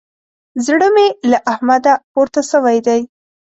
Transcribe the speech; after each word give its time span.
زړه 0.65 0.87
مې 0.95 1.07
له 1.31 1.37
احمده 1.51 1.93
پورته 2.11 2.41
سوی 2.51 2.77
دی. 2.87 3.01